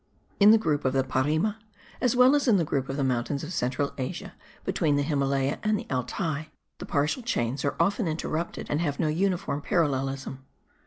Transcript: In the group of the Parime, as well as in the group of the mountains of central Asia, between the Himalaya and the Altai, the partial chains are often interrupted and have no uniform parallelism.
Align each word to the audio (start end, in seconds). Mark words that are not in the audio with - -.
In 0.39 0.49
the 0.49 0.57
group 0.57 0.83
of 0.83 0.93
the 0.93 1.03
Parime, 1.03 1.53
as 2.01 2.15
well 2.15 2.35
as 2.35 2.47
in 2.47 2.57
the 2.57 2.65
group 2.65 2.89
of 2.89 2.97
the 2.97 3.03
mountains 3.03 3.43
of 3.43 3.53
central 3.53 3.93
Asia, 3.99 4.33
between 4.65 4.95
the 4.95 5.03
Himalaya 5.03 5.59
and 5.61 5.77
the 5.77 5.85
Altai, 5.91 6.47
the 6.79 6.87
partial 6.87 7.21
chains 7.21 7.63
are 7.63 7.75
often 7.79 8.07
interrupted 8.07 8.65
and 8.67 8.81
have 8.81 8.99
no 8.99 9.09
uniform 9.09 9.61
parallelism. 9.61 10.43